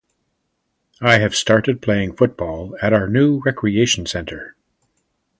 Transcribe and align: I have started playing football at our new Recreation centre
I 0.99 1.19
have 1.19 1.35
started 1.35 1.79
playing 1.79 2.15
football 2.15 2.75
at 2.81 2.91
our 2.91 3.07
new 3.07 3.39
Recreation 3.45 4.07
centre 4.07 4.55